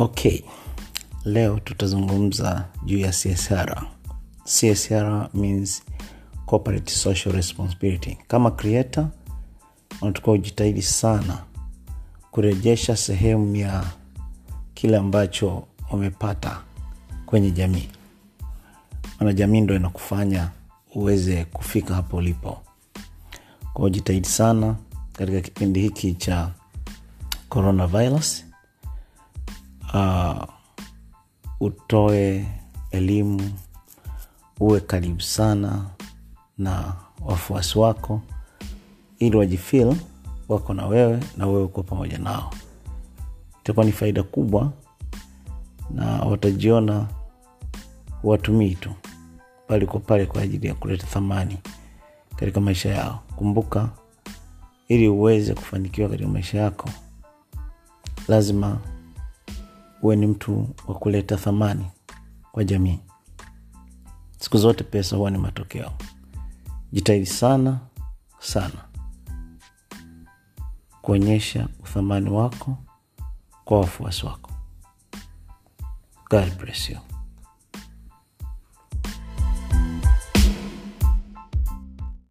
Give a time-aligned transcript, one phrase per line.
[0.00, 0.42] okay
[1.24, 3.86] leo tutazungumza juu ya csr
[4.44, 5.82] csr means
[6.46, 8.18] corporate social responsibility.
[8.28, 9.08] Kama creator
[10.02, 11.38] unatakiwa ujitahidi sana
[12.30, 13.84] kurejesha sehemu ya
[14.74, 16.60] kile ambacho umepata
[17.26, 17.88] kwenye jamii.
[19.18, 20.50] Maana jamii ndo inakufanya
[20.94, 22.58] uweze kufika hapo ulipo.
[23.72, 24.76] Kwao jitahidi sana
[25.12, 26.50] katika kipindi hiki cha
[27.48, 28.49] coronavirus
[29.94, 30.44] uh,
[31.60, 32.46] utoe
[32.90, 33.52] elimu
[34.60, 35.86] uwe karibu sana
[36.58, 38.20] na wafuasi wako
[39.18, 39.94] ili wajifil
[40.48, 42.50] wako na wewe na wewe uko pamoja nao.
[43.60, 44.72] Itakuwa ni faida kubwa
[45.90, 47.06] na watajiona
[48.22, 48.90] watumii tu
[49.68, 51.58] bali kwa pale kwa ajili ya kuleta thamani
[52.36, 53.22] katika maisha yao.
[53.36, 53.88] Kumbuka
[54.88, 56.88] ili uweze kufanikiwa katika maisha yako
[58.28, 58.78] lazima
[60.02, 61.86] uwe ni mtu wa kuleta thamani
[62.52, 63.00] kwa jamii.
[64.38, 65.92] Siku zote pesa huwa ni matokeo.
[66.92, 67.78] Jitahidi sana
[68.38, 68.84] sana.
[71.02, 72.78] Kuonyesha uthamani wako
[73.64, 74.50] kwa wafuasi wako.
[76.30, 77.09] God bless you